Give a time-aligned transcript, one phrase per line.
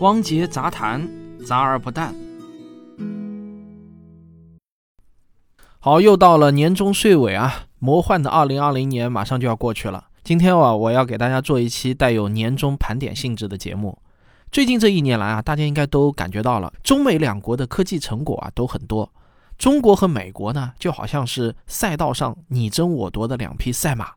[0.00, 1.08] 汪杰杂谈，
[1.44, 2.14] 杂而不淡。
[5.80, 10.04] 好，又到了年终岁尾啊，魔幻的二零二零年马上就要过去了。
[10.22, 13.98] 今天啊，我要给大家做一期带有年终盘点性质的节目。
[14.52, 19.12] 最近这一年来啊，大家应该都感觉到了，中美两国的科技成果啊都很多。
[19.56, 24.12] 中国和美国呢，就好像是赛道上你争我夺的两匹赛马。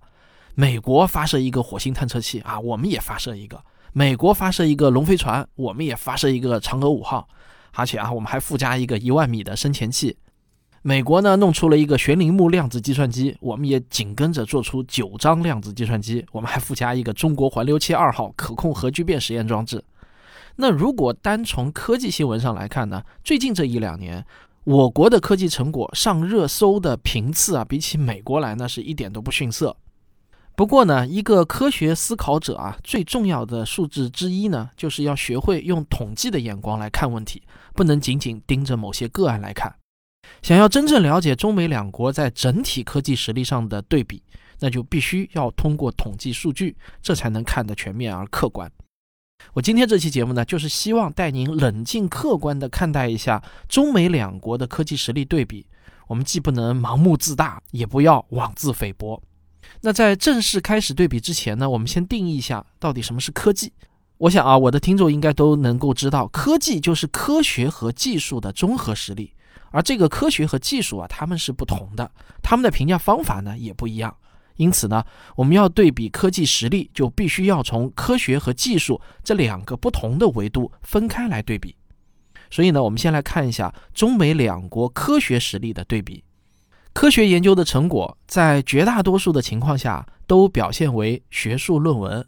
[0.53, 3.57] 美国发射一个火星探测器啊，我们也发射一个；
[3.93, 7.27] 美国发射一个龙飞船，我们也发射一个嫦娥五号。
[7.73, 10.17] 而且啊，我们还附加一个一万米的深潜器。
[10.81, 16.25] 美国呢弄出了一个玄铃木量子计算机，我们也紧跟着做出九章量子计算机。
[16.31, 19.83] 我们还附加一个中国环流器二号可控核聚变实验装置。
[20.55, 24.25] 那如果单从科技新闻上来看呢，最近这一两年，
[24.63, 29.77] 我国的科技成果上热搜的频次啊，比起美国来呢，是一点都不逊色。
[30.55, 37.41] 不过呢，一个科学思考者啊，最重要的素质之一呢，就是要学会用统计的眼光来看问题，
[37.73, 39.73] 不能仅仅盯着某些个案来看。
[40.41, 44.21] 想要真正了解中美两国在整体科技实力上的对比，
[44.59, 48.71] 那就必须要通过统计数据，这才能看得全面而客观。
[49.53, 55.65] 我今天这期节目呢，就是希望带您冷静客观地看待一下中美两国的科技实力对比。
[56.07, 59.21] 我们既不能盲目自大，也不要妄自菲薄。
[59.81, 63.73] 那在正式开始对比之前呢，我们先定义一下到底什么是科技。
[64.19, 69.33] 我想啊，我的听众应该都能够知道，科技就是科学和技术的综合实力。
[69.71, 72.11] 而这个科学和技术啊，他们是不同的，
[72.43, 74.15] 他们的评价方法呢也不一样。
[74.57, 75.03] 因此呢，
[75.35, 81.75] 我们要对比科技实力，就必须要从科学和技术这两个不同的维度分开来对比。
[82.51, 86.23] 所以呢，我们先来看一下中美两国科学实力的对比。
[86.93, 92.25] 科学研究的成果，在绝大多数的情况下都表现为学术论文。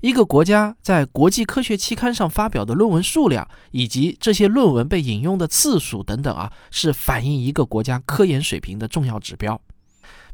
[0.00, 9.60] 一个国家在国际科学期刊上发表的论文数量，以及这些论文被引用的次数等等啊，是反映一个国家科研水平的重要指标。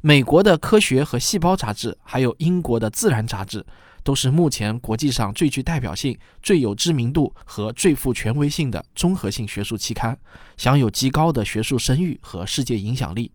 [0.00, 3.64] 美国的科学和细胞杂志，还有英国的自然杂志，
[4.02, 10.18] 都是目前国际上最具代表性、最有知名度和最富权威性的综合性学术期刊，
[10.56, 13.30] 享有极高的学术声誉和世界影响力。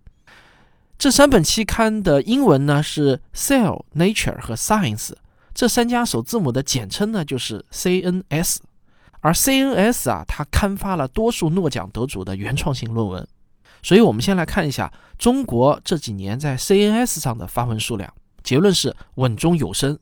[0.98, 5.12] 这三本期刊的英文呢是 Cell、Nature 和 Science，
[5.54, 8.58] 这三家首字母的简称呢就是 CNS。
[9.20, 13.28] 而 CNS 啊，它刊发了多数诺奖得主的原创性论文。
[13.84, 18.12] 所以，我们先来看一下中国这几年在 CNS 上的发文数量，
[18.42, 20.00] 结论是稳中有升。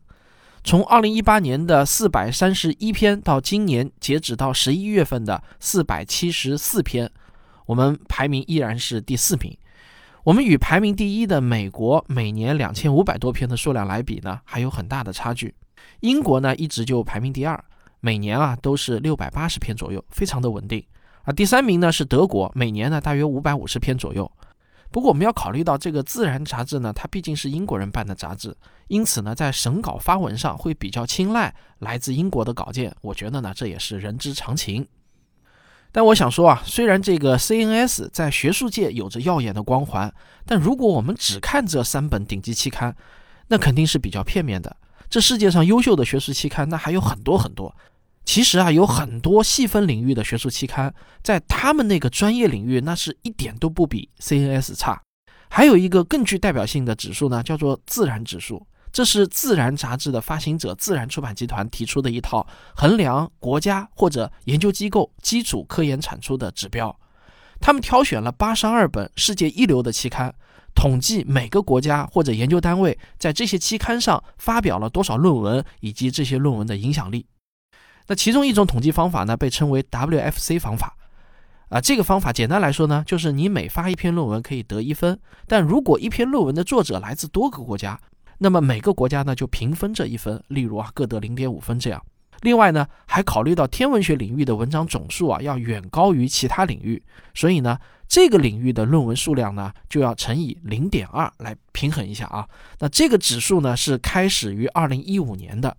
[0.64, 7.12] 从2018年的431篇到今年截止到11月份的474篇，
[7.66, 9.58] 我们排名依然是第四名。
[10.24, 15.54] 我们与排名第一的美国每年两千五百多篇的数量来比呢，还有很大的差距。
[16.00, 17.62] 英国呢一直就排名第二，
[18.00, 20.82] 每年啊都是六百八十篇左右，非常的稳定。
[21.24, 24.32] 啊第三名呢是德国，每年呢大约五百五十篇左右。
[24.92, 28.56] 不过我们要考虑到这个《自然》杂志呢，它毕竟是英国人办的杂志，
[28.88, 32.96] 因此呢在审稿发文上会比较青睐来自英国的稿件。
[33.02, 34.88] 我觉得呢这也是人之常情。
[35.94, 40.12] 但我想说啊，虽然这个 CNS 在学术界有着耀眼的光环，
[40.44, 42.94] 但如果我们只看这三本顶级期刊，
[43.48, 44.76] 那肯定是比较片面的。
[45.08, 47.74] 这世界上优秀的学术期刊，那还有很多很多。
[48.26, 55.00] 其实啊，有很多细分领域的学术期刊，在他们那个专业领域，那是一点都不比 CNS 差。
[55.50, 58.66] 还有一个更具代表性的指数呢，叫做自然指数。
[58.94, 62.46] 这是《自然》杂志的发行者自然出版集团提出的一套
[62.76, 66.96] 衡量国家或者研究机构基础科研产出的指标。
[67.60, 70.32] 他们挑选了八十二本世界一流的期刊，
[70.76, 77.26] 统计每个国家或者研究单位在这些期刊上发表了多少论文，以及这些论文的影响力。
[78.06, 80.96] 那其中一种统计方法呢，被称为 WFC 方法。
[81.70, 88.00] 啊，这个方法简单来说呢，就是你每发一篇论文可以得一分，但如果一篇论文的作者来自多个国家，
[88.38, 92.04] 那么每个国家呢就平分这一分，例如啊各得零点五分这样。
[92.42, 97.02] 另外呢还考虑到天文学领域的文章总数啊要远高于其他领域，
[97.34, 97.78] 所以呢
[98.08, 102.46] 这个领域的论文数量呢就要乘以零点二来平衡一下啊。
[102.80, 105.78] 那这个指数呢是开始于二零一五年的，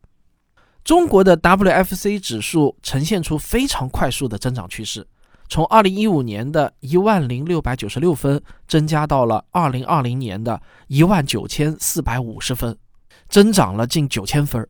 [0.85, 5.07] 中国的 WFC 指数呈现出非常快速的增长趋势。
[5.49, 12.77] 从二零一五年的一万零六百九十六分增加到了二零二零年的一万九千四百五十分，
[13.29, 14.67] 增长了近九千分。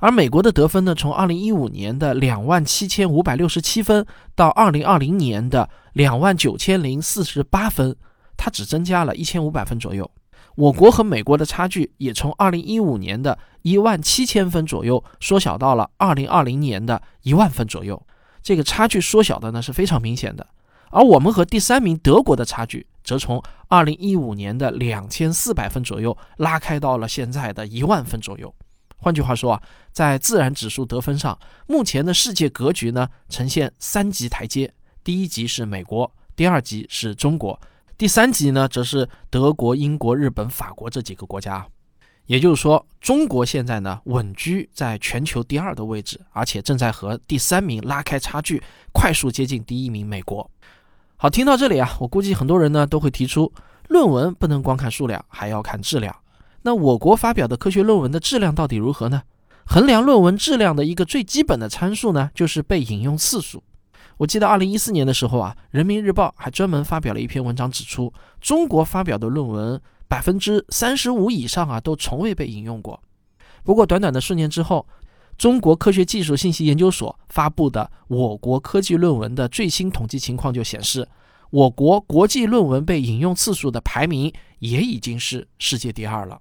[0.00, 7.96] 而美国的得分呢，从二零一五年的两万七千五百六十七分到二零二零年的两万九千零四十八分，
[8.36, 10.08] 它只增加了一千五百分左右。
[10.54, 18.00] 我国和美国的差距也从二零一五年的一万七千分左右缩小到了二零二零年的一万分左右。
[18.48, 20.46] 这个差距缩小的呢是非常明显的。
[20.90, 28.54] 而我们和第三名德国的差距，则从2015年的2400分左右拉开到了现在的一万分左右。
[28.96, 29.62] 换句话说啊，
[29.92, 34.72] 在自然指数得分上，目前的世界格局呢呈现三级台阶，
[35.04, 37.60] 第一级是美国，第二级是中国，
[37.98, 41.66] 第三级呢则是德国、英国、日本、法国这几个国家。
[42.28, 50.48] 也就是说，中国现在呢稳居在全球第二的位置，而且正在和第三名拉开差距，快速接近第一名美国。
[51.16, 53.50] 好，听到这里啊，我估计很多人呢都会提出，
[53.88, 56.14] 论文不能光看数量，还要看质量。
[56.62, 59.22] 那我国发表的科学论文的质量到底如何呢？
[59.64, 63.62] 衡量论文质量的一个最基本的参数呢，就是被引用次数。
[64.18, 69.80] 我记得二零一四年的时候啊，《人民日报》还专门发表了一篇文章，指出中国发表的论文。
[70.08, 73.00] 百分之三十五以上啊，都从未被引用过。
[73.62, 74.86] 不过，短短的数年之后，
[75.36, 81.06] 中国科学技术信息研究所发布的我国科技论文的最新统计情况就显示，
[81.50, 86.40] 我国国际论文被引用次数的排名也已经是世界第二了。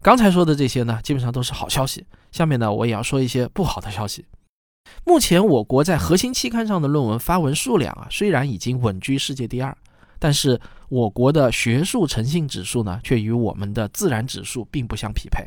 [0.00, 2.06] 刚才说的这些呢，基本上都是好消息。
[2.30, 4.24] 下面呢，我也要说一些不好的消息。
[5.04, 9.76] 目前，我国在核心期刊上的论文发文数量啊，虽然已经稳居世界第二。
[10.24, 15.44] 但是我国的学术诚信指数呢，却与我们的自然指数并不相匹配。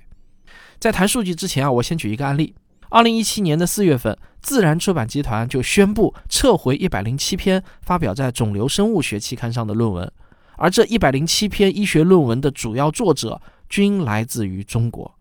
[0.78, 2.54] 在谈数据之前啊，我先举一个案例：
[2.90, 10.12] 二零一七年的四月份，自然出版集团就宣布撤回一百零七篇发表在《肿瘤生物学》期刊上的论文，
[10.58, 15.12] 而这一百零七篇医学论文的主要作者均来自于中国。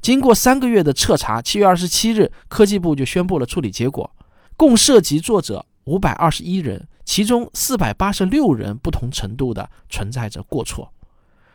[0.00, 4.10] 经过三个月的彻查，七月二十七日，科技部就宣布了处理结果，
[4.56, 6.88] 共涉及作者五百二十一人。
[7.04, 10.92] 其中四百八十六人不同程度的存在着过错，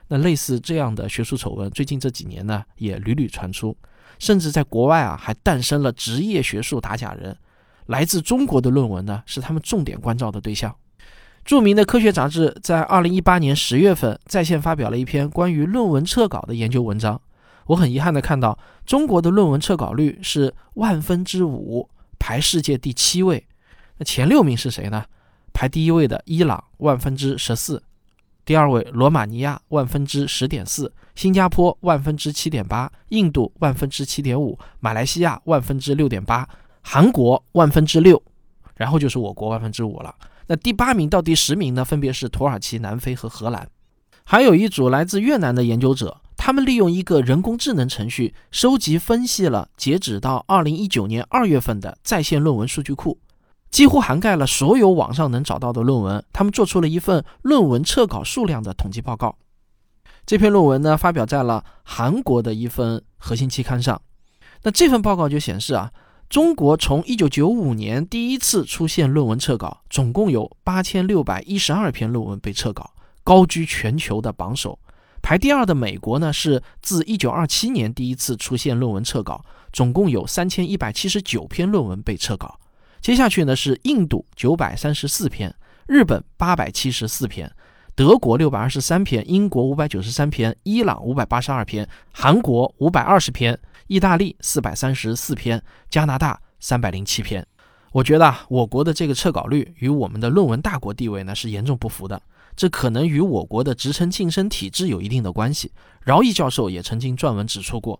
[0.07, 3.75] 那类似这样的学术丑闻，最近这几年呢也屡屡传出，
[4.19, 7.35] 甚至在国外啊还诞生了职业学术打假人，
[7.87, 10.75] 来自中国的论文呢是他们重点关照的对象。
[11.43, 17.19] 著名的科学杂志在二零一八年十月份在线发表了一篇关于论文撤稿的研究文章，
[17.65, 23.47] 我很遗憾地看到中国的论文撤稿率是万分之五，排世界第七位。
[23.97, 25.03] 那前六名是谁呢？
[25.59, 27.83] 排第一位的伊朗万分之十四，
[28.45, 36.47] 第二位罗马尼亚万分之十点四，新加坡万分之七点八，印度万分之七点五，马来西亚万分之六点八，
[36.81, 38.23] 韩国万分之六，
[38.77, 40.15] 然后就是我国万分之五了。
[40.47, 41.83] 那第八名到第十名呢？
[41.83, 43.67] 分别是土耳其、南非和荷兰。
[44.23, 53.19] 还有一组来自越南的研究者，他们利用一个人工智能程序收集分析了截止到二零一九年二月份的在线论文数据库。
[53.71, 59.37] 几乎涵盖了所有网上能找到的论文，他们做出了一份论文撤稿数量的统计报告。
[60.25, 64.01] 这篇论文呢，发表在了韩国的一份核心期刊上。
[64.63, 65.91] 那这份报告就显示啊，
[66.29, 72.91] 中国从1995年第一次出现论文撤稿，总共有8612篇论文被撤稿，
[73.23, 74.77] 高居全球的榜首。
[75.21, 79.43] 排第二的美国呢，是自1927年第一次出现论文撤稿，
[79.73, 82.59] 总共有3179篇论文被撤稿。
[83.01, 85.53] 接下去呢是印度九百三十四篇，
[85.87, 87.49] 日本八百七十四篇，
[87.95, 93.57] 德国六百二十三篇，英国五百九十三篇，伊朗五百八十二篇，韩国五百二十篇，
[93.87, 97.45] 意大利四百三十四篇，加拿大三百零七篇。
[97.91, 102.21] 我觉得啊，我国的这个撤稿率与我们的论文大国地位呢是严重不符的，
[102.55, 105.71] 这可能与我国的职称晋升体制有一定的关系。
[106.01, 107.99] 饶毅教授也曾经撰文指出过。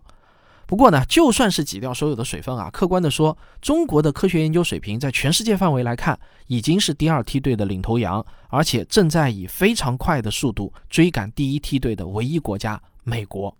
[0.70, 13.52] 不过呢，就算是挤掉所有的水分啊，客观的说，中国的科学研究水平在全世界范围来看，已经是第二梯队的领头羊，而且正在以非常快的速度追赶第一梯队的唯一国家美国。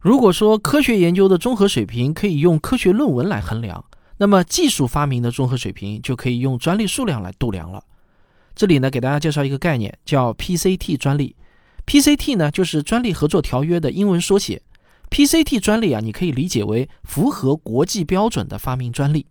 [0.00, 3.84] 如果说科学研究的综合水平可以用科学论文来衡量，
[4.16, 7.80] 那么技术发明的综合水平就可以用专利数量来度量了。
[8.56, 11.36] 这里呢，给大家介绍一个概念，叫 PCT 专利。
[11.86, 14.60] PCT 呢，就是专利合作条约的英文缩写。
[15.10, 19.26] PCT 专利啊，你可以理解为符合国际标准的发明专利。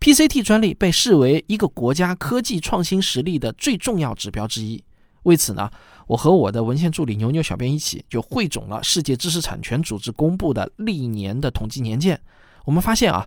[0.00, 4.82] PCT 专利被视为一个国家科技创新实力的最重要指标之一。
[5.22, 5.70] 为此呢，
[6.06, 12.20] 我和我的文献助理牛牛小编一起就汇总了世界知识产权组织公布的历年的统计年鉴。
[12.66, 13.26] 我们发现啊，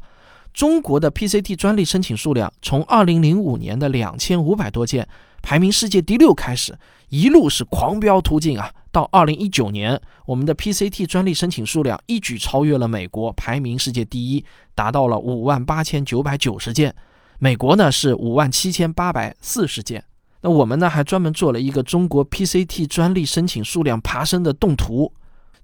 [0.57, 5.07] 中国的 PCT 专利申请数量从2005年的2500多件，
[5.43, 6.75] 排名世界第六开始，
[7.09, 8.71] 一路是狂飙突进啊。
[8.91, 16.95] 到二零一九年，我们的 PCT 专利申请数量一举超越了美国，排名世界第一，达到了五万八千九百九十件。
[17.37, 20.03] 美国呢是五万七千八百四十件。
[20.41, 25.13] 那我们呢还专门做了一个中国 PCT 专利申请数量爬升的动图。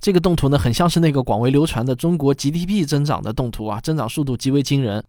[0.03, 5.01] 这个动图呢很像是那个广为流传的中国 GDP 增长的动图啊，增长速度极为惊人。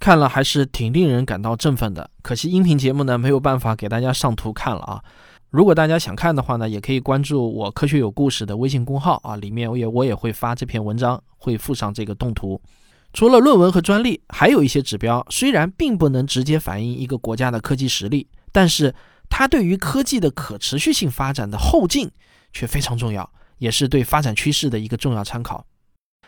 [0.00, 2.10] 看了还是挺令人感到振奋的。
[2.20, 5.00] 可惜音频节目呢没有办法给大家上图看了啊。
[5.50, 12.60] 如果大家想看的话呢，也可以关注我科学有故事的微信公号啊，里面我也我也会发这篇文章，会附上这个动图。
[13.12, 18.92] 除了论文和专利，还有一些指标，虽然并不能直接反映一个国家的科技实力，但是
[19.28, 22.10] 它对于科技的可持续性发展的后劲
[22.52, 23.30] 却非常重要，
[23.60, 25.64] 也是对发展趋势的一个重要参考。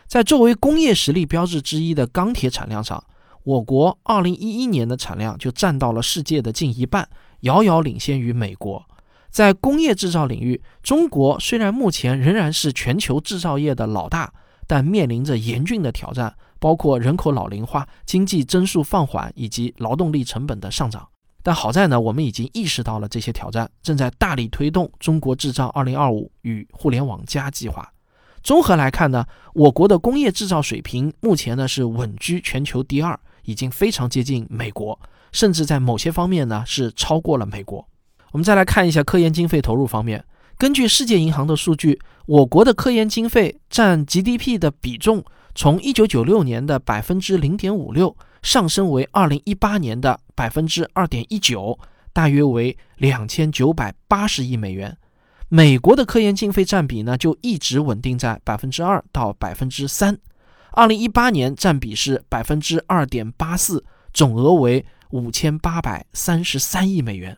[0.07, 3.03] 在作为工业实力标志之一的钢铁产量上，
[3.43, 7.09] 我国2011年的产量就占到了世界的近一半，
[7.41, 8.85] 遥遥领先于美国。
[9.29, 14.31] 在工业制造领域，中国虽然目前仍然是全球制造业的老大，
[14.67, 21.09] 但面临着严峻的挑战，包括人口老龄化、经济增速放缓以及劳动力成本的上涨。
[21.43, 27.91] 但好在呢，我们已经意识到了这些挑战，正在大力推动“中国制造 2025” 与“互联网加”计划。
[28.41, 34.97] 综合来看呢，我国的工业制造水平目前呢是稳居全球第二，已经非常接近美国，
[35.31, 37.85] 甚至在某些方面呢是超过了美国。
[38.31, 40.23] 我们再来看一下科研经费投入方面，
[40.57, 45.23] 根据世界银行的数据，我国的科研经费占 GDP 的比重
[45.55, 51.79] 从1996年的百分之零点五六上升为2018年的百分之二点一九，
[52.11, 54.95] 大约为两千九百八十亿美元。
[55.49, 60.17] 美国的科研经费占比呢，就一直稳定在百分之二到百分之三。
[60.71, 63.83] 二零一八年占比是百分之二点八四，
[64.13, 67.37] 总额为五千八百三十三亿美元。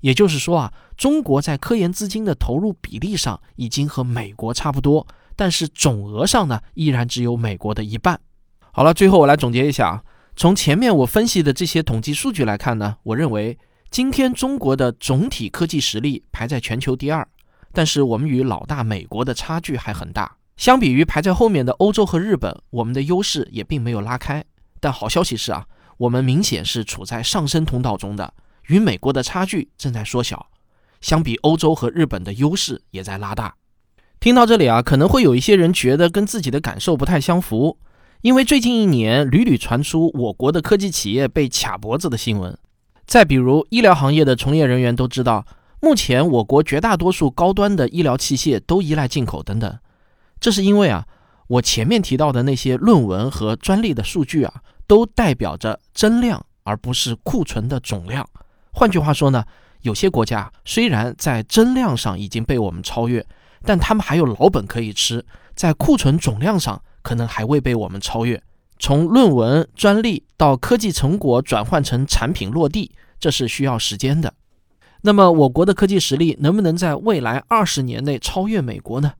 [0.00, 8.18] 也就是说啊，中国在科研资金的投入比例上已经和美国差不多，但是总额上呢，依然只有美国的一半。
[8.72, 10.02] 好了，最后我来总结一下啊，
[10.40, 13.58] 从前面我分析的这些统计数据来看呢，我认为
[13.90, 17.28] 今天中国的总体科技实力排在全球第二。
[17.74, 24.42] 但是我们与老大美国的差距还很大，相比于排在后面的欧洲和日本，我们的优势也并没有拉开。
[24.80, 25.66] 但好消息是啊，
[25.98, 28.32] 我们明显是处在上升通道中的，
[28.68, 30.46] 与美国的差距正在缩小，
[31.02, 33.56] 相比欧洲和日本的优势也在拉大。
[34.18, 37.78] 听到这里啊，可能会有一些人觉得跟自己的感受不太相符，
[38.22, 42.56] 因为最近一年屡屡传出我国的科技企业被卡脖子的新闻。
[43.06, 45.44] 再比如医疗行业的从业人员都知道。
[45.82, 49.78] 目前，我国绝大多数高端的医疗器械都依赖进口等等，
[50.38, 51.06] 这是因为啊，
[51.46, 54.52] 我前面提到的那些论文和专利的数据啊，
[54.86, 58.28] 都代表着增量，而不是库存的总量。
[58.72, 59.42] 换句话说呢，
[59.80, 63.26] 有些国家虽然在增量上已经被我们超越，
[63.62, 65.24] 但他们还有老本可以吃，
[65.54, 68.42] 在库存总量上可能还未被我们超越。
[68.78, 74.32] 从论文、专利到科技成果转换成产品落地，这是需要时间的。
[75.02, 79.12] 那么，我国的科技实力能不能在未来二十年内超越美国呢？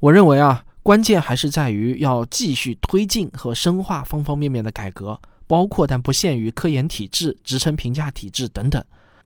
[0.00, 8.84] 我认为啊，关键还是在于要继续推进和深化方方面面的改革，包括但不限于科研体制、职称评价体制等等。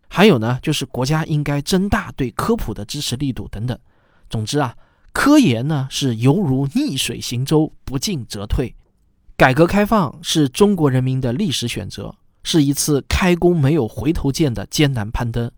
[0.09, 3.79] 还有呢，就是国家应该增大对科普的支持力度等等。
[4.31, 4.75] 总之啊，
[5.19, 8.77] 科研呢是犹如逆水行舟，不进则退。
[9.37, 15.51] 改革开放是中国人民的历史选择，是一次开弓没有回头箭的艰难攀登。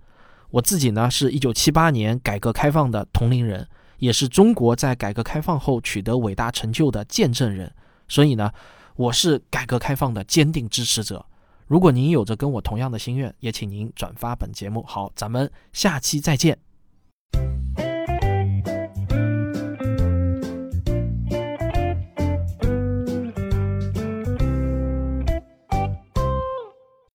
[0.48, 7.70] 我自己呢，是一九七八年改革开放的同龄人，也是中国在改革开放后取得伟大成就的见证人，
[8.08, 8.50] 所以呢，
[8.96, 11.26] 我是改革开放的坚定支持者。
[11.66, 14.82] 如果您有着跟我同样的心愿，也请您转发本节目。
[14.88, 16.58] 好，咱们下期再见。